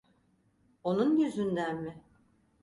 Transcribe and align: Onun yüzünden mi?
Onun 0.83 1.17
yüzünden 1.17 1.81
mi? 1.83 2.03